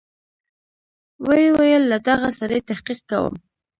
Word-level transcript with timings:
ويې 1.27 1.47
ويل 1.57 1.83
له 1.91 1.97
دغه 2.07 2.27
سړي 2.39 2.59
تحقيق 2.69 2.99
کوم. 3.09 3.33